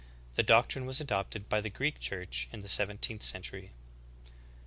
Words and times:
The 0.33 0.41
doctrine 0.41 0.87
was 0.87 0.99
adopted 0.99 1.47
by 1.47 1.61
the 1.61 1.69
Greek 1.69 1.99
Chuich 1.99 2.47
in 2.51 2.61
the 2.61 2.67
seventeenth 2.67 3.21
century.' 3.21 3.69